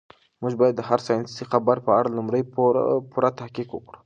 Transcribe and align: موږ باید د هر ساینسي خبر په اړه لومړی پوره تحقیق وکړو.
موږ 0.41 0.53
باید 0.59 0.75
د 0.77 0.81
هر 0.89 0.99
ساینسي 1.07 1.43
خبر 1.51 1.77
په 1.85 1.91
اړه 1.99 2.09
لومړی 2.17 2.43
پوره 3.13 3.29
تحقیق 3.39 3.69
وکړو. 3.73 3.99